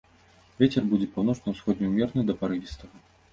[0.61, 2.95] Вецер будзе паўночна-ўсходні ўмераны да парывістага.